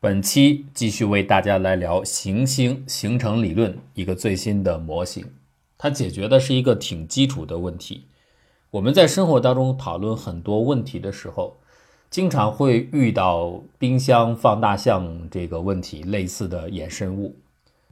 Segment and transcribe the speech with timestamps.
[0.00, 5.26] 本期继续为大家来聊行星形成理论一个最新的模型，
[5.76, 8.04] 它解决的是一个挺基础的问题。
[8.70, 11.56] 我们在生活当中讨论很多问题的时候，
[12.10, 17.34] 经常会遇到冰箱放大象这个问题类似的衍生物。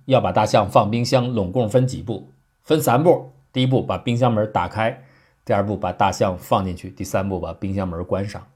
[0.04, 2.28] 要把大象放冰箱，拢共分几步？
[2.62, 3.32] 分三步。
[3.52, 5.02] 第一步把冰箱门打开，
[5.44, 8.46] 第二步把大象放进去，第三步把冰箱门关上。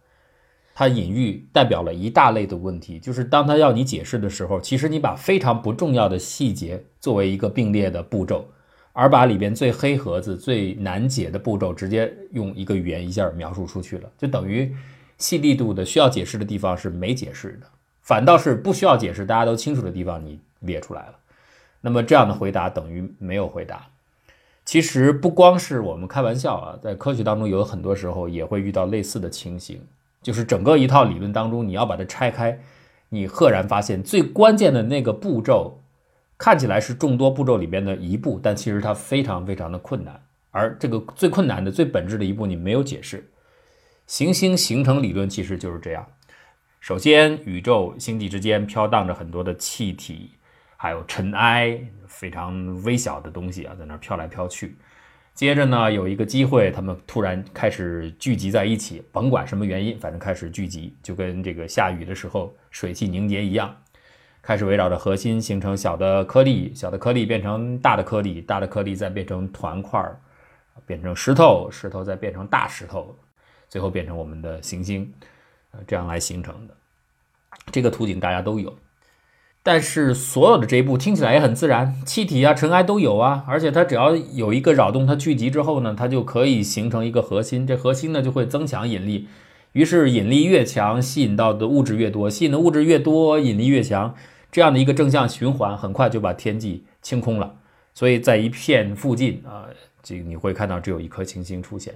[0.80, 8.48] 它隐喻代表了一大类的问题，就是当它要你解释的时候，其实你把非常不重要的细节作为一个并列的步骤，
[8.94, 14.74] 而把里边最黑盒子、最难解的步骤直接用一个语言一下描述出去了，就等于
[15.18, 17.66] 细力度的需要解释的地方是没解释的，
[18.00, 21.14] 反倒是不需要解释、大家都清楚的地方你列出来了。
[21.82, 23.86] 那么这样的回答等于没有回答。
[24.64, 29.82] 其实不光是我们开玩笑啊，在科学当中有很多时候也会遇到类似的情形，
[30.22, 32.60] 就是整个一套理论当中，你要把它拆开，
[33.08, 35.83] 你赫然发现最关键的那个步骤，
[36.36, 40.22] 看起来是众多步骤里边的一步，但其实它非常非常的困难。
[40.50, 43.30] 而这个最困难的、最本质的一步，你没有解释。
[44.06, 46.06] 行星形成理论其实就是这样：
[46.80, 50.32] 首先，宇宙星际之间飘荡着很多的气体。
[50.77, 54.78] 还有尘埃，非常微小的东西啊，在那飘来飘去。
[55.41, 63.74] 接着呢，有一个机会，他们突然开始聚集在一起，甭管什么原因，反正开始聚集，就跟这个下雨的时候水汽凝结一样，
[64.42, 70.06] 开始围绕着核心形成小的颗粒，小的颗粒变成大的颗粒，大的颗粒再变成团块，
[70.84, 73.16] 变成石头，石头再变成大石头，
[73.66, 75.11] 最后变成我们的行星，
[75.70, 76.77] 呃，这样来形成的。
[77.72, 78.78] 这个图景大家都有。
[79.62, 89.28] 但是所有的这一步听起来也很自然，气体啊、尘埃都有啊，而且它只要有一个扰动，它聚集之后呢，它就可以形成一个核心，这核心呢就会增强引力，
[89.72, 94.14] 于是引力越强，吸引到的物质越多，吸引的物质越多，引力越强，
[94.50, 97.56] 这样的一个正向循环，很快就把天际清空了。
[97.92, 99.67] 所以在一片附近啊，
[100.02, 101.95] 这个你会看到只有一颗行星出现，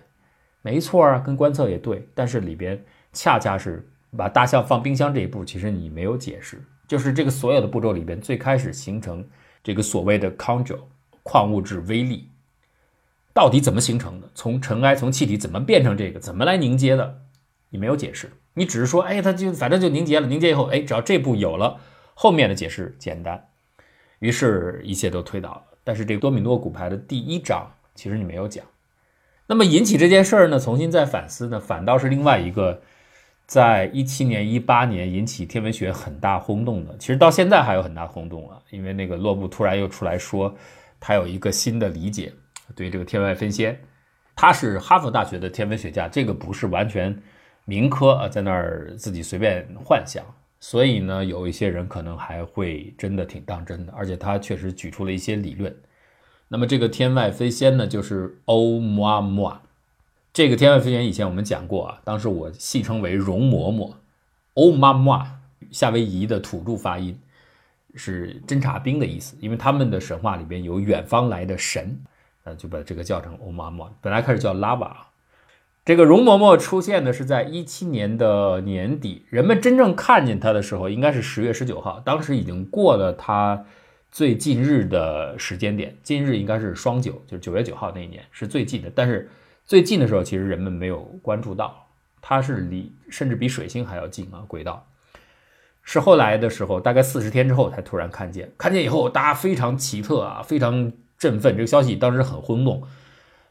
[0.60, 2.84] 没错啊，跟观测也对，但是里边
[3.14, 6.62] 恰恰是把大象放冰箱这一步，其实你没有解释。
[6.86, 9.26] 就是这个所有的步骤里边，最开始形成
[9.62, 10.80] 这个所谓的 conjure
[11.22, 12.28] 矿物质微粒，
[13.32, 14.28] 到底怎么形成的？
[14.34, 16.20] 从尘埃、从气体怎么变成这个？
[16.20, 17.22] 怎么来凝结的？
[17.70, 20.26] 你没有解释，你只是说，哎，它就反正就凝结了。
[20.26, 21.80] 凝结以后，哎，只要这步有了，
[22.14, 23.48] 后面的解释简单，
[24.18, 25.62] 于是一切都推倒了。
[25.82, 28.64] 但是这个多米诺骨牌的第一章，其实你没有讲。
[29.46, 32.82] 那么引起这件事儿呢，重新再反思呢，反倒是另外一个。
[33.46, 38.58] 在一七年、一八年引起天文学很大轰动的，其实到现在还有很大轰动啊！
[38.70, 40.54] 因为那个洛布突然又出来说，
[40.98, 42.32] 他有一个新的理解，
[42.74, 43.78] 对这个天外飞仙，
[44.34, 47.14] 他是哈佛大学的天文学家，这个不是完全
[47.66, 50.24] 民科啊，在那儿自己随便幻想，
[50.58, 55.74] 所以呢，有一些人可能还会真的挺当真的，而且他确实举出了一些理论。
[56.48, 59.60] 那么这个天外飞仙呢，就是欧姆阿姆啊。
[60.34, 63.92] 这个天外飞仙以前我们讲过啊，当时我戏称为容嬷嬷，
[64.54, 65.38] 欧妈妈，
[65.70, 67.16] 夏威夷的土著发音
[67.94, 72.00] 是侦察兵的意思，因为他们的神话里边有远方来的神，
[72.42, 73.88] 呃，就把这个叫成欧妈妈。
[74.00, 75.06] 本来开始叫拉瓦，
[75.84, 83.64] 这个容嬷嬷出现的是在一七年的年底，人们真正看见她的时候应该是十月十九号，当时已经过了她
[84.10, 89.30] 最近日的时间点，近日应该是双九，就是九月九号那一年是最近的，但是。
[89.66, 91.86] 最近的时候，其实人们没有关注到，
[92.20, 94.86] 它是离甚至比水星还要近啊，轨道。
[95.82, 101.56] 是后来的时候，大概四十天之后才突然看见，看见以后大家非常奇特啊，非常振奋。
[101.56, 102.82] 这个消息当时很轰动，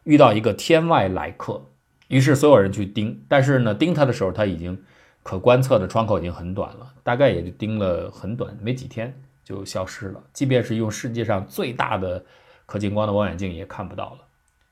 [0.04, 1.66] 遇到一个天外来客，
[2.10, 4.84] 于是所有人去盯，但是呢，盯他的时候，他已经
[5.24, 10.24] 可观测的窗口已经很短了，大概也就盯了很短，没几天就消失了。
[10.32, 12.24] 即便是用世界上最大的
[12.68, 14.20] 可见光的望远镜也看不到了，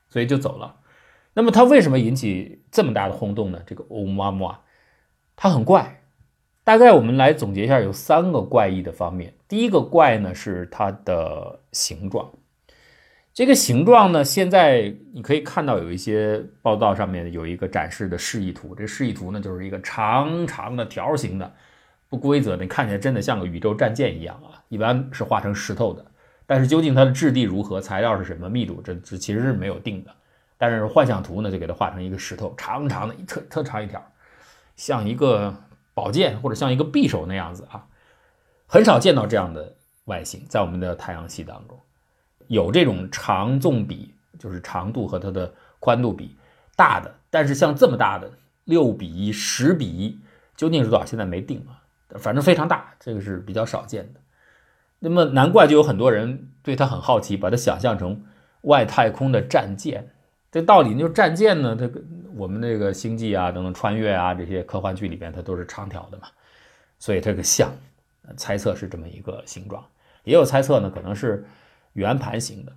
[0.08, 0.76] 所以就走了。
[1.34, 3.60] 那么它为什么引起这么大的轰动呢？
[3.66, 4.60] 这个欧姆阿
[5.34, 6.00] 它很怪。
[6.64, 9.34] 大概我们来总结一下，有三个怪异的方面。
[9.48, 12.30] 第一个怪呢是它的形状。
[13.34, 18.74] 这个形状呢，现在你可以看到有一些报道上面有一个展示的示意图。
[18.74, 21.52] 这示意图呢就是一个长长的条形的、
[22.10, 24.62] 不规则的，看起来真的像个宇宙战舰一样啊。
[24.68, 26.04] 一般是画成石头的，
[26.46, 30.14] 但是究竟它的质地如何、材料是什么、密度，这这其实是没有定的。
[30.62, 34.00] 但是幻象图呢，就给它画成一个石头，长长的，特特长一条，
[34.76, 35.52] 像一个
[35.92, 37.84] 宝剑或者像一个匕首那样子啊，
[38.68, 39.74] 很少见到这样的
[40.04, 41.76] 外形，在我们的太阳系当中，
[42.46, 46.36] 有这种长纵比，就是长度和它的宽度比
[46.76, 48.30] 大的，但是像这么大的
[48.62, 50.16] 六比一、十比一，
[50.56, 51.04] 究竟是多少？
[51.04, 51.82] 现在没定啊。
[52.20, 54.20] 反正非常大，这个是比较少见的。
[55.00, 58.22] 那么难怪就有很多人对它很好奇，把它想象成
[58.60, 60.08] 外太空的战舰。
[60.52, 62.00] 这道理就是战舰呢，这个
[62.36, 66.24] 我们那个星际啊等等穿越啊这些科幻剧里边它都是长条的嘛，
[66.98, 67.72] 所以这个像，
[68.36, 69.82] 猜测是这么一个形状。
[70.24, 71.44] 也有猜测呢，可能是
[71.94, 72.72] 圆盘形的。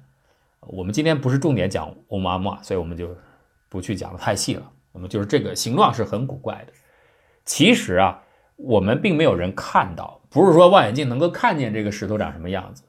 [0.61, 3.15] 我们今天不是重点讲欧姆阿穆，所以我们就
[3.67, 4.71] 不去讲的太细了。
[4.93, 6.73] 那么就是这个形状是很古怪的。
[7.43, 8.23] 其实啊，
[8.55, 12.83] 我们并没有人看到，不是说望远镜能够看见这个石头长什么样子，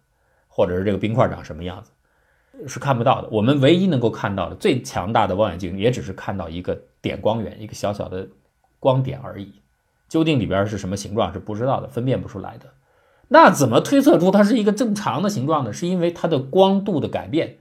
[0.47, 1.91] 或者是这个冰块长什么样子，
[2.67, 3.29] 是看不到的。
[3.31, 8.29] 我们唯一能够看到的最强大的望远镜，也只是看到一个点光源，一个小小的
[8.79, 9.61] 光点而已。
[10.09, 12.67] 究竟里边是什么形状是不知道的，分辨不出来的。
[13.29, 15.73] 那怎么推测出它是一个正常的形状呢？
[15.73, 17.59] 是因为它的光度的改变。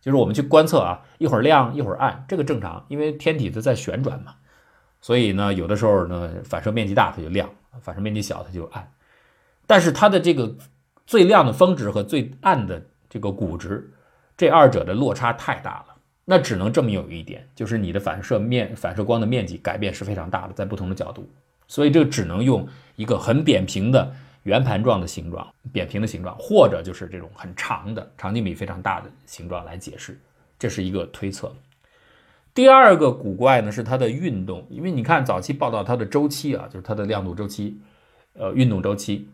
[0.00, 4.36] 就是我们去观测啊，一会儿亮一会儿暗，这个正常，因为天体它在旋转嘛，
[5.02, 7.50] 所以呢，有的时候呢，反射面积大它就亮，
[7.82, 8.90] 反射面积小它就暗。
[9.66, 10.56] 但是它的这个
[11.06, 13.92] 最亮的峰值和最暗的这个谷值，
[14.40, 21.28] 这二者的落差太大了，那只能证明有一点，就是你的反射面反射光的面积改变是非常大的，在不同的角度，
[21.68, 22.66] 所以这只能用
[22.96, 24.10] 一个很扁平的。
[24.44, 30.18] 圆盘状的形状、扁平的形状，或者就是这种很长的长径比非常大的形状来解释，
[30.58, 31.54] 这是一个推测。
[32.54, 37.78] 第二个古怪呢是它的运动，因为你看早期报道它的周期啊，就是它的亮度周期，
[38.32, 39.28] 呃，运动周期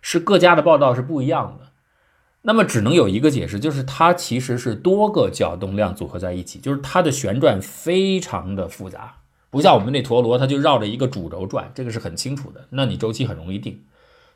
[0.00, 1.66] 是各家的报道是不一样的。
[2.42, 9.16] 那么只能有一个解释，就是它其实是多个角动量组合在一起，就是它的旋转非常的复杂，
[9.48, 13.84] 不像我们那陀螺，它就绕着一个主轴转，这个是很清楚的，那你周期很容易定。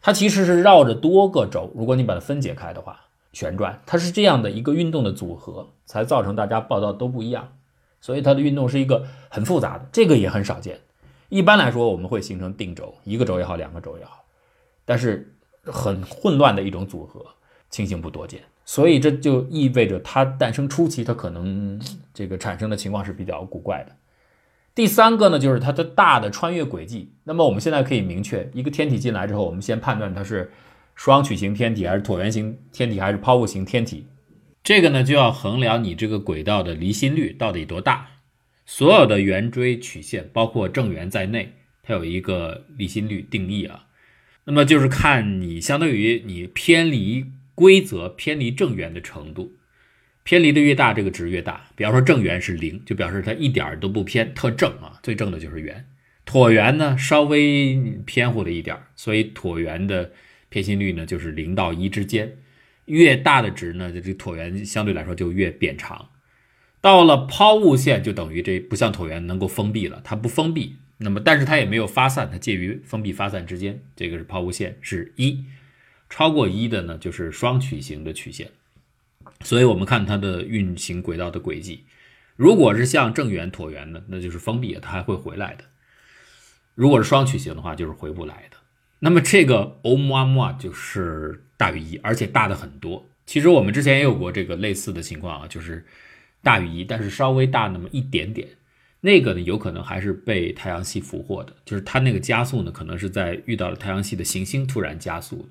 [0.00, 3.00] 它其实是绕着多个轴，如果你把它分解开的话，
[3.32, 7.54] 旋转，它是这样的一个运动的组合，才造成大家报道都不一样。
[8.00, 10.78] 所以它的运动是一个很复杂的，这个也很少见。
[11.28, 14.24] 一般来说，我们会形成定轴，一个轴也好，两个轴也好，
[14.84, 17.26] 但是很混乱的一种组合，
[17.70, 18.40] 情形不多见。
[18.64, 21.80] 所以这就意味着它诞生初期，它可能
[22.12, 23.94] 这个产生的情况是比较古怪的。
[24.74, 27.12] 第三个呢，就是它的大的穿越轨迹。
[27.24, 30.50] 那么我们现在可以明确，一个天体进来之后，我们先判断它是
[30.94, 34.04] 双曲型天体，还是椭圆形天体，还是抛物型天体。
[34.64, 38.08] 这个呢，就要衡量你这个轨道的离心率到底多大。
[38.66, 41.52] 所有的圆锥曲线，包括正圆在内，
[41.84, 43.84] 它有一个离心率定义啊。
[44.44, 47.24] 那么就是看你相当于你偏离
[47.56, 49.56] 规则、偏离正圆的程度。
[50.22, 51.70] 偏离的越大，这个值越大。
[51.74, 55.84] 比方说正圆是零，就表示它一点儿都不偏，特正啊，最正的就是圆。
[56.26, 60.12] 椭圆呢稍微偏乎了一点儿，所以椭圆的
[60.48, 62.36] 偏心率呢就是零到一之间。
[62.86, 66.10] 越大的值呢，这这椭圆相对来说就越扁长。
[66.80, 75.44] 到了抛物线就等于这不像椭圆能够封闭了，它不封闭，那么但是它也没有发散，它介于封闭发散之间，这个是抛物线是一。
[76.08, 78.50] 超过一的呢就是双曲形的曲线。
[79.44, 81.84] 所以，我们看它的运行轨道的轨迹，
[82.36, 85.64] 如果是像正圆、椭圆的，那就是封闭的，它还会回来的；
[86.74, 88.56] 如果是双曲形的话，就是回不来的。
[89.00, 93.06] 那么，这个欧姆阿穆就是大于一，而且大的很多。
[93.26, 95.84] 其实我们之前也有过这个类似的情况啊，就是
[96.42, 98.48] 大于一，但是稍微大那么一点点。
[99.00, 105.48] 那个呢，有可能还是被太阳系俘获的，就是它那个加速呢，可能是在遇到了太阳系的行星突然加速的。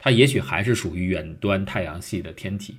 [0.00, 2.78] 它也许还是属于远端太阳系的天体。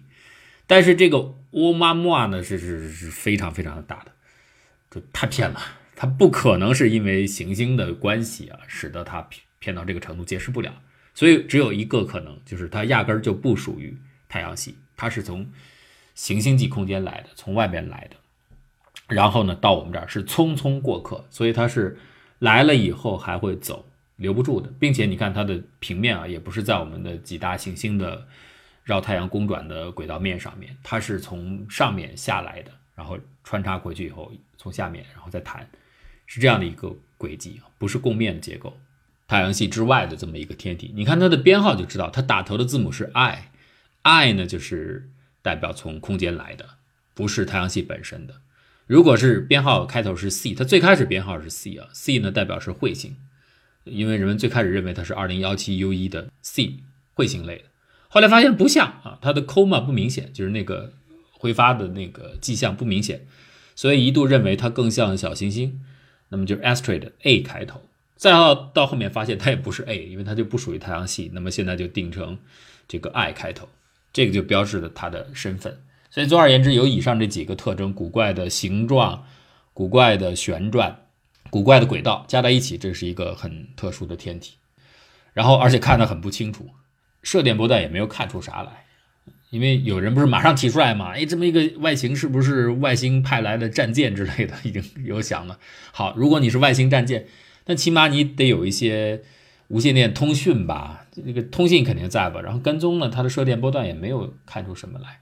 [0.67, 4.11] 但是这个乌玛穆啊呢是是是非常非常大的，
[4.89, 5.61] 就太偏了，
[5.95, 10.73] 它不可能是因为行星的关系啊，使得它偏偏到这个程度，解释不了。
[11.13, 13.97] 所以只有一个可能，就是它压根儿就不属于
[14.29, 15.51] 太阳系，它是从
[16.15, 18.15] 行星际空间来的，从外边来的，
[19.09, 21.99] 然后呢到我们这儿是匆匆过客，所以它是
[22.39, 23.90] 来了以后还会走，
[24.21, 28.25] 留不住的，并且你看它的平面啊，也不是在我们的几大行星的。
[28.83, 35.69] 绕太阳公转的轨道面上面，它是从上面下来的，然后穿插回去以后，从下面然后再弹，
[36.25, 38.75] 是这样的一个轨迹不是共面的结构。
[39.27, 45.11] 太阳系之外的这么一个天体，你看它的编号就知道，它打头的字母是 I，I 呢就是
[45.43, 46.67] 代表从空间来的，
[47.13, 48.41] 不是太阳系本身的。
[48.87, 53.15] 如果是编号开头是 C，它最开始编号是 C 啊，C 呢代表是彗星，
[53.83, 56.77] 因为人们最开始认为它是二零幺七 U 一的 C
[57.15, 57.63] 彗星类的。
[58.07, 60.93] 后来发现不像啊，它的 coma 不明显，就是那个
[61.31, 63.25] 挥发的那个迹象不明显，
[63.75, 65.81] 所以一度认为它更像小行星。
[66.29, 67.81] 那么就是 asteroid A 开头，
[68.15, 71.29] 再到到后面发现它也不是 A，因为它就不属于太阳系。
[71.33, 72.37] 那么现在就定成
[72.87, 73.67] 这个 I 开头，
[74.13, 75.81] 这个就标志了它的身份。
[76.09, 79.25] 所以总而言之，有以上这几个特征：古怪的形状、
[79.73, 81.05] 古怪的旋转、
[81.51, 84.55] 古怪的轨道，加在一起，这是一个很特殊的天体。
[85.33, 86.69] 然后而且看得很不清楚，
[87.21, 88.85] 射电波段也没有看出啥来。
[89.51, 94.55] 因为有人不是马上提出来嘛，哎，这么一个外形是不是外星派来的战舰之类的？
[94.63, 95.59] 已经有想了。
[95.91, 97.27] 好，如果你是外星战舰，
[97.65, 99.21] 那起码你得有一些
[99.67, 101.05] 无线电通讯吧？
[101.11, 102.39] 这个通信肯定在吧？
[102.39, 105.19] 然后跟踪呢，它的射电波段也没有看出什么来。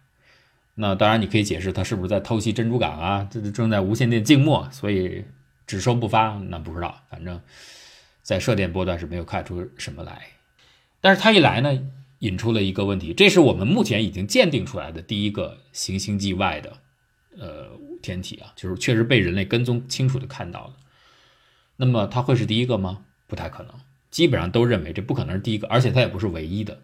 [0.76, 3.28] 那当然，你可以解释它是不是在偷袭珍珠港啊？
[3.32, 5.26] 这正在无线电静默，所以
[5.70, 6.38] 只收不发。
[6.50, 7.40] 那不知道，反正
[8.24, 10.28] 在射电波段是没有看出什么来。
[11.00, 11.80] 但是它一来呢？
[12.20, 16.74] 引出了一个问题，这是我们目前已经鉴定出来的第一个行星际外的
[17.38, 20.74] 呃天体啊，就是确实被人类跟踪清楚的看到了。
[21.78, 23.06] 那么它会是第一个吗？
[23.26, 23.74] 不太可能，
[24.12, 26.82] 基本上都认为这不可能是第一个，而且它也不是唯一的。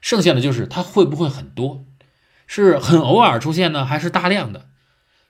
[0.00, 1.84] 剩下的就是它会不会很多，
[2.46, 4.70] 是很偶尔出现呢，还是大量的？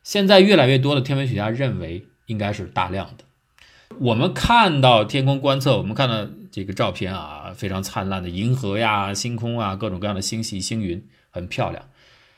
[0.05, 3.25] 现在越来越多的天文学家认为应该是大量的。
[3.99, 11.85] 我们看到天空观测，我们看到这个照片啊，非常灿烂的银河呀、星空啊，各种各样的星系、星云，很漂亮。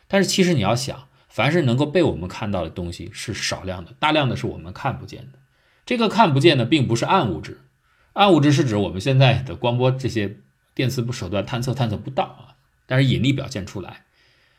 [0.09, 5.39] 但是其实你要想，凡是能够被我们看到的东西是少量的，大量的是我们看不见的。
[5.87, 7.61] 这个看不见的并不是暗物质，
[8.15, 10.37] 暗物质是指我们现在的光波这些
[10.75, 14.03] 电磁手段探测探测不到啊，但是引力表现出来，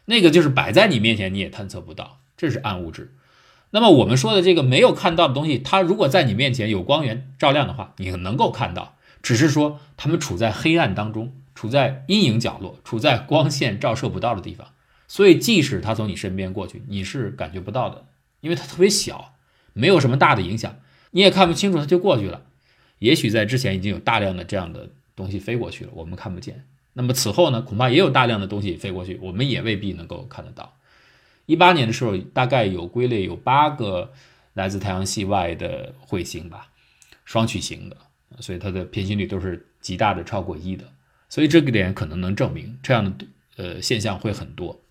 [0.06, 3.14] 那个就是摆在你面前你也探测不到，这是暗物质。
[3.72, 14.68] 那么我们说的这个没有看到的东西，它如果在你面前有光源照亮的话，你能够看到，只是说它们处在黑暗当中，处在阴影角落，处在光线照射不到的地方，
[15.08, 18.06] 所以即使它从你身边过去，你是感觉不到的，
[18.40, 19.34] 因为它特别小，
[19.74, 20.78] 没有什么大的影响，
[21.12, 22.44] 你也看不清楚它就过去了。
[23.00, 26.66] 也许在之前已经有大量的这样的东西飞过去了，我们看不见。
[26.94, 30.75] 那么此后呢，恐怕也有大量的东西飞过去，我们也未必能够看得到。
[31.46, 34.12] 一八年的时候，大概有归类有八个
[34.54, 36.70] 来自太阳系外的彗星吧，
[37.24, 37.98] 双曲型的，
[38.40, 40.86] 所以它的偏心率都是极大的超过一的，
[41.30, 43.26] 所以这个点可能能证明这样的
[43.58, 44.82] 呃现象会很多。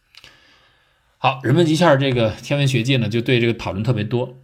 [1.19, 4.37] 好，人们一下这个天文学界呢就对这个讨论特别多，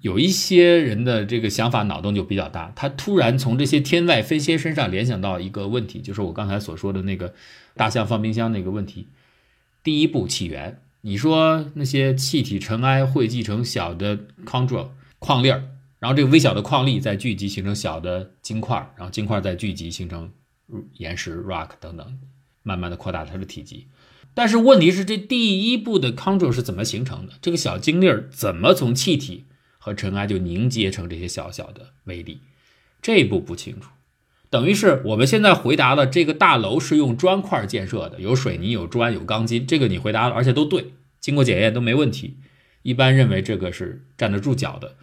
[0.00, 7.34] 有一些人的这个想法脑洞就比较大，他突然从这些天外飞仙身上联想到一个问题，就是我刚才所说的那个
[7.74, 9.08] 大象放冰箱那个问题，
[9.82, 10.80] 第一步起源。
[11.06, 15.62] 你说那些气体尘埃汇集成小的 Ctrl 矿粒儿，
[15.98, 20.32] 然后这个微小的矿粒再聚集形成小的晶块，然后晶块再聚集形成
[20.94, 22.18] 岩石 rock 等等，
[22.62, 23.88] 慢慢的扩大它的体积。
[24.32, 27.34] 但是问题是，这第一步的 chondral 是怎么形成的？
[27.42, 29.44] 这个小晶粒儿怎么从气体
[29.76, 32.40] 和尘埃就凝结成这些小小的微粒？
[33.02, 33.90] 这一步不清楚。
[34.54, 42.36] 等于是我们现在回答了这个大楼是用砖块建设的，有水泥、有砖、有钢筋，这个你回答了，而且都对，经过检验都没问题。
[42.82, 44.94] 一般认为这个是站得住脚的，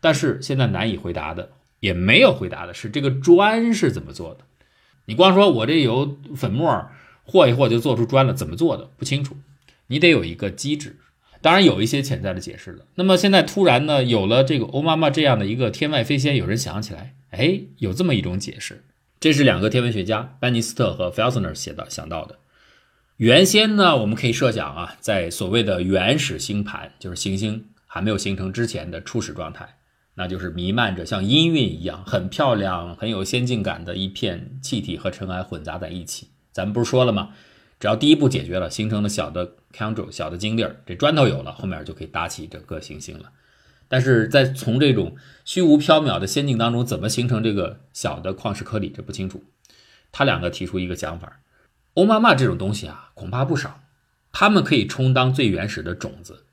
[0.00, 1.50] 但是现在难以回答的，
[1.80, 4.44] 也没有回答的是这个砖是怎么做的。
[5.06, 6.86] 你光说我这有粉末
[7.24, 9.36] 和一和就做出砖了，怎么做的不清楚，
[9.88, 10.98] 你得有一个机制。
[11.42, 12.84] 当然有一些潜在的解释了。
[12.94, 18.84] 那么现在突然呢，有了这个欧妈妈这样的一个天外飞仙，有人想起来，哎，有这么一种解释。
[19.20, 22.38] 这是两个天文学家班尼斯特和 Felsner 写的想到的。
[23.18, 29.76] 原先呢，我们可以设想啊，在所谓的原始星盘，就是行星还没有形成之前的初始状态，
[30.14, 36.28] 那就是弥漫着像音韵一样很漂亮、很有先进感的一片气体和尘埃混杂在一起。
[36.50, 37.34] 咱们不是说了吗？
[37.78, 43.30] 只要第一步解决了，形成了小的 chondrule 小的晶粒儿，这砖头有了，后面就可以搭起整个行星了。
[43.90, 49.42] 但是在从这种虚无缥缈的仙境当中，怎么形成这个小的矿石颗粒，这不清楚。
[50.12, 51.40] 他两个提出一个想法，
[51.94, 53.80] 欧妈妈这种东西啊，恐怕不少，
[54.30, 56.44] 它们可以充当最原始的种子。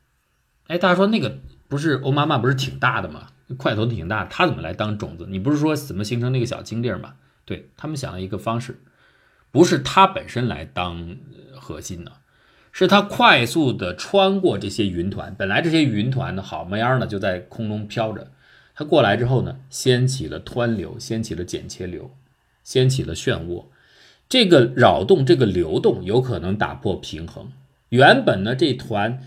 [0.65, 3.27] 哎，大家说那个不是欧妈妈不是挺大的吗？
[3.55, 5.27] 块头挺大，它怎么来当种子？
[5.29, 7.13] 你不是说怎么形成那个小晶粒吗？
[7.45, 8.81] 对他们想了一个方式，
[9.51, 11.15] 不是它本身来当
[11.55, 12.11] 核心呢。
[12.77, 18.29] 是它快速的穿过这些云团，本来这些云团呢好模样呢就在空中飘着，
[18.75, 22.11] 它过来之后呢，掀起了湍流，掀起了剪切流，
[22.63, 23.65] 掀起了漩涡。
[24.29, 27.47] 这个扰动，这个流动有可能打破平衡。
[27.89, 29.23] 原本呢这团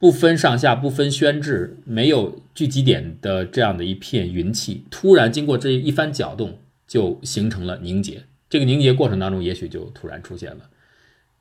[0.00, 8.24] 不分上下、不分宣制、没有聚集点的这样的一片云气，突然经过这一番搅动，就形成了凝结。
[8.50, 10.62] 这个凝结过程当中，也许就突然出现了。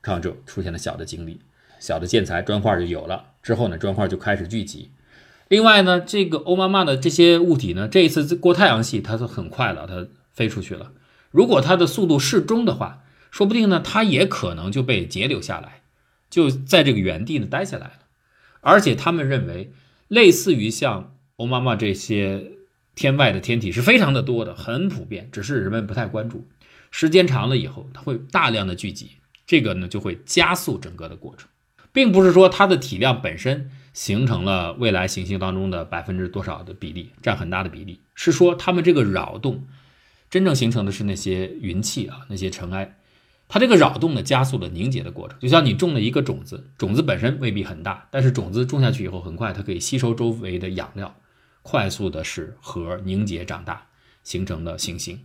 [0.07, 1.41] 看这出现了小的晶粒，
[1.79, 3.33] 小的建材砖块就有了。
[3.43, 4.91] 之后呢，砖块就开始聚集。
[5.49, 10.91] 另外呢，这个欧妈妈的这些物体呢，这一次过太阳系，它是很快了，它飞出去了。
[11.31, 15.81] 如果它的速度适中的话，说不定呢，它也可能就被截留下来，
[16.29, 17.99] 就在这个原地呢待下来了。
[18.61, 19.71] 而且他们认为，
[20.07, 22.51] 类似于像欧妈妈这些
[22.95, 26.45] 天外的天体是非常的多的，很普遍，只是人们不太关注。
[26.89, 29.11] 时间长了以后，它会大量的聚集，
[29.47, 31.47] 这个呢就会加速整个的过程，
[31.91, 39.65] 并不是说它的体量本身形成了未来行星当中的百分之多少的比例，占很大的比例，是说它们这个扰动
[40.29, 42.99] 真正形成的是那些云气啊，那些尘埃。
[43.49, 51.15] 它这个扰动呢，加速了凝结的过程，就像你种了一个种子，种子本身未必很大，但是种子种下去以后，很快它可以吸收周围的养料，
[51.61, 53.87] 快速的使核凝结长大，
[54.21, 55.21] 形成了行星。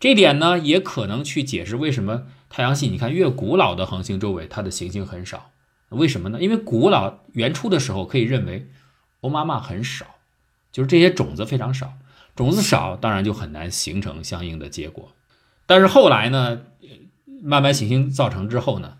[0.00, 5.50] 这点呢，也可能去解释为什么太阳系，你看越古老的恒星周围，它的行星很少，
[5.90, 6.40] 为什么呢？
[6.40, 8.68] 因为古老原初的时候，可以认为
[9.20, 10.06] 欧妈妈很少，
[10.72, 11.94] 就是这些种子非常少，
[12.34, 15.12] 种子少，当然就很难形成相应的结果。
[15.66, 16.62] 但是后来呢？
[17.40, 18.98] 慢慢行星造成之后呢，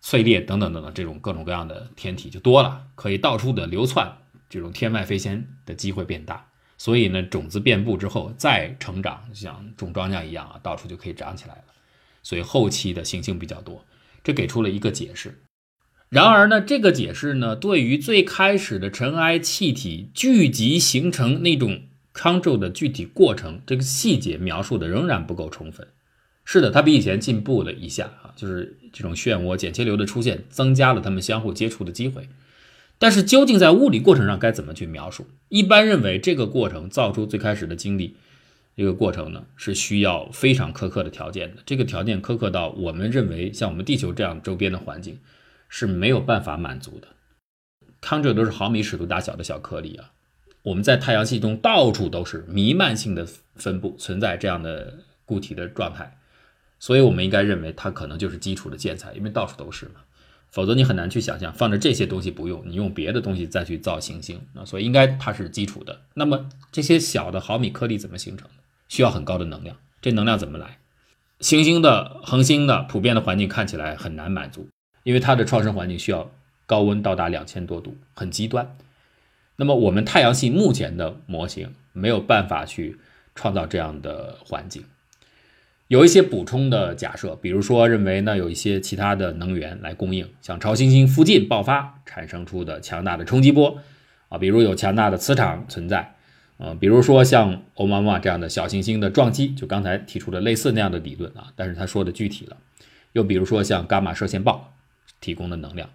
[0.00, 6.46] 碎裂等等等等，这种各种各样的天体就多了，可以到处的流窜，这种天外飞仙的机会变大。
[6.78, 11.64] 所以呢，种子遍布之后再成长，像种庄稼一样啊，到处就可以长起来了。
[12.22, 13.84] 所以后期的行星比较多，
[14.22, 15.38] 这给出了一个解释。
[16.08, 25.86] 然而呢，这个解释呢，对于最开始的尘埃气体聚集形成那种康州的具体过程，这个细节描述的仍然不够充分。
[26.44, 32.28] 是的，它比以前进步了一下啊，就是这种漩涡剪切流的出现，增加了它们相互接触的机会。
[32.98, 35.28] 但是究竟在物理过程上该怎么去描述？
[35.48, 38.16] 一般认为这个过程造出最开始的经历，
[38.80, 41.62] 这个过程呢是需要非常苛刻的条件的。
[41.66, 45.18] 这个条件苛刻到我们认为像我们地球这样周边的环境
[45.68, 47.08] 是没有办法满足的。
[48.00, 50.12] 康这都是毫米尺度大小的小颗粒啊，
[50.62, 56.16] 我们在太阳系中到处都是弥漫性的分布存在这样的固体的状态。
[56.78, 60.00] 所以，我们应该认为它可能就是基础的建材，因为到处都是嘛。
[60.50, 64.64] 否则，你很难去想象放着这些东西不用，你用别的东西再去造行星啊。
[64.64, 66.00] 所以，应该它是基础的。
[66.14, 68.48] 那么，这些小的毫米颗粒怎么形成？
[68.90, 69.78] 需要很高的能量。
[70.02, 70.76] 这能量怎么来？
[71.38, 74.68] 行星的恒星的普遍的环境看起来很难满足，
[75.04, 76.30] 因为它的创生环境需要
[76.66, 78.76] 高温到达两千多度，很极端。
[79.56, 82.98] 那么，我们太阳系目前的模型没有办法去
[83.34, 84.84] 创造这样的环境。
[85.88, 93.78] 有一些补充的假设，比如说认为呢有一些其他的能源来供应，像超新星附近爆发产生出的强大的冲击波，
[94.28, 96.14] 啊，比如有强大的磁场存在，
[96.62, 102.58] 呃，比如说像欧妈妈这样的小行星的撞击，就刚才提出的类似那样的理论啊，但是他说的具体了，
[103.12, 104.74] 又比如说像伽马射线暴
[105.22, 105.88] 提供的能量，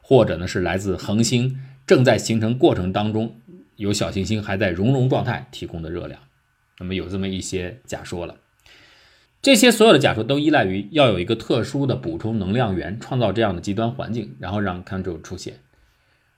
[0.00, 3.38] 或者呢是来自恒星正在形成过程当中
[3.76, 6.18] 有小行星还在熔融状态提供的热量，
[6.78, 8.36] 那么有这么一些假说了。
[9.42, 15.60] 这些所有的假说都依赖于要有一个特殊的补充能量源，创造这样的极端环境，然后让 Ctrl 出现，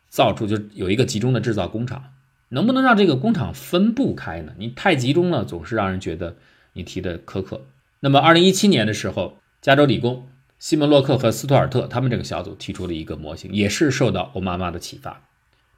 [0.08, 2.14] 造出就有一个集中的制造工厂。
[2.50, 4.52] 能不能让这个工厂分布开呢？
[4.58, 6.36] 你太集中了，总是让人觉得
[6.72, 7.66] 你提的苛刻。
[8.00, 15.22] 那么，二零一七年的时候，加州理工西蒙洛克和斯图尔特他们这个小组提出了一个模型，也是受到欧妈妈的启发。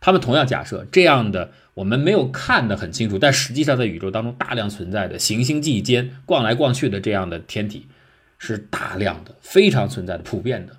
[0.00, 7.86] 他们同样假设这样的我们没有看得很清楚，但实际上在宇宙当中大量存在的行星际间逛来逛去的这样的天体，
[8.38, 10.76] 是大量的、非常存在的、普遍的。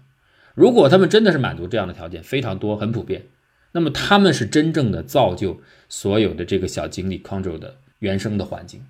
[0.55, 3.25] 如果他们真的是满足这样的条件，非常多、很普遍，
[3.71, 8.85] 那么他们是真正的造就所有的这个小精力 control 的原生的环境。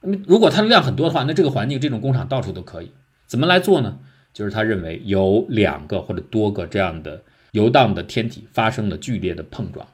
[0.00, 2.92] 那么如果它的量很多的话，那这个环境、这种工厂到处都可以。
[3.26, 3.98] 怎么来做呢？
[4.32, 7.22] 就是他认为有两个或者多个这样的。
[7.52, 9.88] 游荡的天体发生了剧烈的碰撞，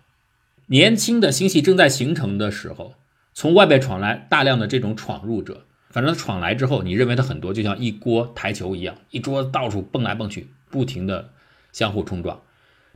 [0.66, 2.94] 年轻的星系正在形成的时候，
[3.32, 5.64] 从外边闯来大量的这种闯入者。
[5.88, 11.30] 反正闯来之后，你认为它很多，就像一锅台球一样，一桌子到处蹦来蹦去，不停的
[11.70, 12.42] 相互冲撞，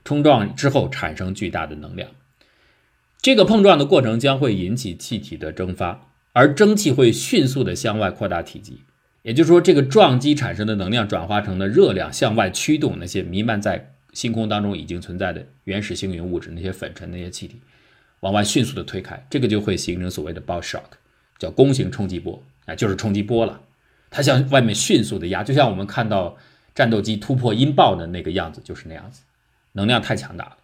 [0.09, 2.09] 冲撞之后产生巨大的能量。
[3.21, 8.81] 这个碰撞的过程将会引起气体的蒸发，而蒸汽会迅速的向外扩大体积。
[9.21, 13.93] 也就是说，这个撞击产生的能量转化成了热量，向外驱动那些弥漫在。
[14.15, 17.61] 星空当中已经存在的原始星云物质，那些粉尘、那些气体，
[18.21, 20.97] 往外迅速的推开，这个就会形成所谓的 b o shock，
[21.39, 23.61] 叫弓形冲击波，啊，就是冲击波了。
[24.11, 26.37] 它向外面迅速的压，就像我们看到
[26.75, 29.21] 战斗机突破音爆的那个样子，就是那样子，
[29.79, 30.57] 能量太强大了。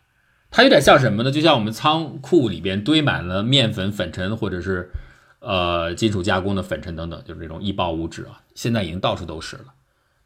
[0.51, 1.31] 它有点像什么呢？
[1.31, 4.91] 就像我们仓库里边堆满了面粉、粉尘，或者是
[5.39, 9.67] 呃金属加工的粉尘等等，就是这种易爆物质啊，现在已经到处都是了。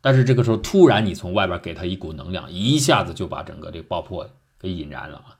[0.01, 5.37] 但是这个时候，突然你从外边给它一股能量，一下子就把整个这个爆破给引燃了啊！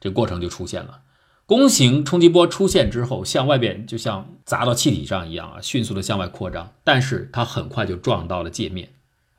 [0.00, 1.00] 这过程就出现了。
[1.46, 6.72] 弓形冲击波出现之后，向外边就像砸到气体上一样啊，迅速的向外扩张。
[6.84, 8.90] 但是它很快就撞到了界面，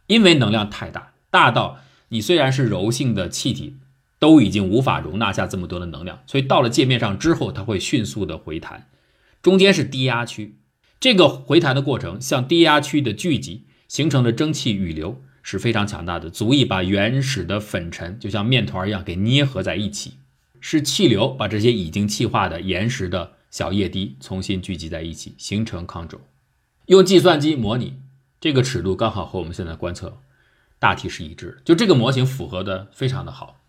[0.07, 1.77] 因为能量太大，大到
[2.13, 3.77] 你虽然是柔性的气体，
[4.19, 8.87] 都已经无法容纳下这么多的能量，所以到了界面上之后，它会迅速的回弹。
[9.41, 10.59] 中间是低压区。
[10.99, 20.13] 这个回弹的过程向低压区的聚集形成的蒸汽雨流是非常强大的，足以把原始的粉尘就像面团一样给捏合在一起。
[20.61, 26.21] 是气流把这些已经气化的岩石的小液滴重新聚集在一起，形成康轴。
[26.85, 27.95] 用计算机模拟
[28.39, 30.19] 这个尺度刚好和我们现在观测
[30.83, 33.61] 大体是一致，就这个模型符合的非常的好。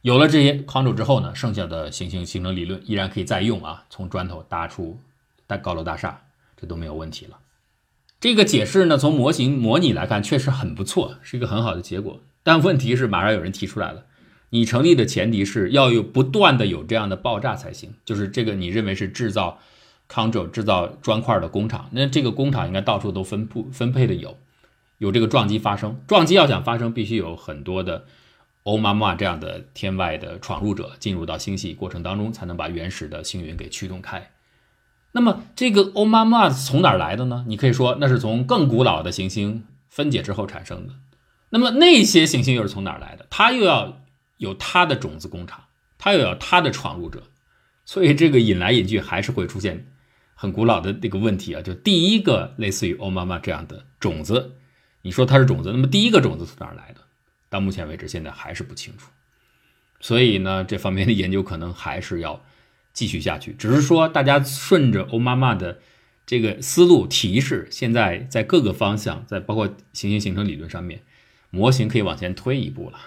[0.00, 4.98] 有了这些康轴之后呢，剩下的行星形成理论依然可以再用啊，从砖头搭出
[5.46, 6.22] 大高楼大厦。
[6.56, 7.40] 这都没有问题了。
[8.20, 12.22] 这个解释呢，从模型模拟来看，确实很不错，是一个很好的结果。
[12.42, 14.06] 但问题是，马上有人提出来了：
[14.48, 17.92] 你成立的前提是要有不断的有这样的爆炸才行。
[18.06, 19.58] 就是这个，你认为是制造
[20.08, 24.38] 康轴、制造砖块的工厂，那这个工厂应该到处都分布分配的有，
[24.98, 26.00] 有这个撞击发生。
[26.06, 28.04] 撞击要想发生，必须有很多的
[28.62, 34.30] 欧妈妈这样的天外的闯入者进入到星系过程当中，才能把原始的星云给驱动开。
[35.12, 37.44] 那么这个欧妈妈从哪儿来的呢？
[37.46, 40.94] 你可以说那是从更古老的行星分解之后产生的。
[41.50, 43.26] 那么那些行星又是从哪儿来的？
[43.30, 44.00] 它又要
[44.38, 45.64] 有它的种子工厂，
[45.98, 47.22] 它又要它的闯入者，
[47.84, 49.86] 所以这个引来引去还是会出现
[50.34, 51.62] 很古老的这个问题啊。
[51.62, 54.56] 就第一个类似于欧妈妈这样的种子，
[55.04, 57.02] 你说它是种子，那么第一个种子从哪儿来的？
[57.48, 59.10] 到目前为止，现在还是不清楚。
[60.00, 62.44] 所以呢，这方面的研究可能还是要。
[62.94, 65.80] 继续下去，只是说大家顺着欧妈妈的
[66.24, 71.02] 这个思路提示，现在在各个方向，在包括行星形成理论上面，
[71.50, 73.00] 模型可以往前推一步了。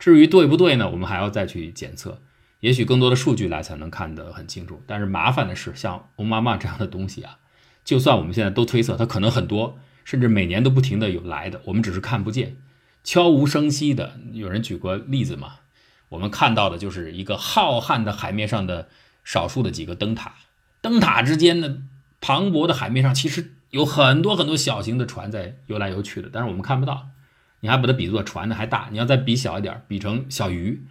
[0.00, 0.90] 至于对不对呢？
[0.90, 2.20] 我们还要再去检测，
[2.58, 4.82] 也许更多的数据来才能看得很清楚。
[4.88, 7.38] 但是麻烦的是，像欧妈妈这样的东西啊，
[7.84, 12.56] 就算我们现在都推测，它可能很多，甚至每年都不停的有来的，我们只是看不见，
[13.02, 14.18] 悄无声息的。
[14.32, 15.56] 有人举过例子嘛？
[16.10, 18.88] 我们看到的就是一个浩瀚的海面上的。
[19.24, 20.34] 少数的几个灯塔，
[20.80, 21.78] 灯塔之间的
[22.18, 27.10] 磅礴的海面上，其实有很多很多小型的船在游来游去的，但是我们看不到。
[27.60, 28.88] 你还把它比作船呢，还大。
[28.90, 30.84] 你要再比小一点，比成小鱼，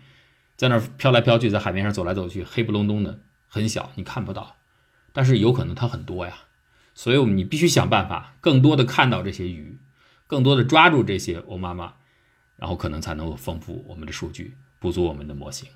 [0.55, 3.19] 在那儿飘来飘去，在海面上走来走去，黑不隆咚的，
[3.49, 4.55] 很小，你看不到。
[5.11, 6.33] 但是有可能它很多呀，
[6.93, 9.77] 所以我们你必须想办法，更多的看到这些鱼，
[10.27, 11.93] 更多的抓住这些欧妈妈，
[12.57, 15.69] 然后可能才能够丰富我们的数据，补足我们的模型。